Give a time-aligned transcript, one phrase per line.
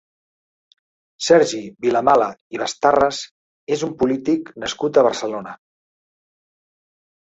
[1.25, 3.21] Sergi Vilamala i Bastarras
[3.79, 5.59] és un polític nascut a Barcelona.